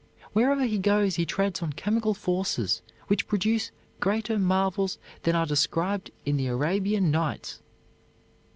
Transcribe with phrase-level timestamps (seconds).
[0.33, 3.69] Wherever he goes he treads on chemical forces which produce
[3.99, 7.59] greater marvels than are described in the Arabian Nights.